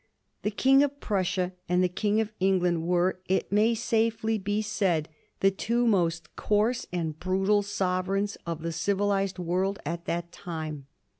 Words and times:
The 0.41 0.49
King 0.49 0.81
of 0.81 0.99
Prussia 0.99 1.53
and 1.69 1.83
the 1.83 1.87
King 1.87 2.19
of 2.19 2.33
England 2.39 2.87
were, 2.87 3.19
it 3.27 3.51
may 3.51 3.75
safely 3.75 4.39
be 4.39 4.63
said, 4.63 5.07
the 5.41 5.51
two 5.51 5.85
most 5.85 6.35
coarse 6.35 6.87
and 6.91 7.19
brutal 7.19 7.61
sovereigns 7.61 8.35
of 8.43 8.63
the 8.63 8.71
civilized 8.71 9.37
world 9.37 9.77
at 9.85 10.05
the 10.05 10.23
time. 10.31 10.87